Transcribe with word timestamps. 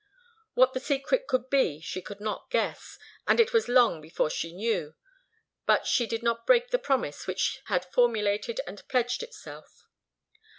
What 0.55 0.73
the 0.73 0.79
secret 0.79 1.27
could 1.27 1.51
be 1.51 1.79
she 1.79 2.01
could 2.01 2.19
not 2.19 2.49
guess, 2.49 2.97
and 3.27 3.39
it 3.39 3.53
was 3.53 3.67
long 3.67 4.01
before 4.01 4.31
she 4.31 4.51
knew, 4.51 4.95
but 5.67 5.85
she 5.85 6.07
did 6.07 6.23
not 6.23 6.47
break 6.47 6.71
the 6.71 6.79
promise 6.79 7.27
which 7.27 7.61
had 7.65 7.85
formulated 7.85 8.61
and 8.65 8.87
pledged 8.87 9.21
itself. 9.21 9.85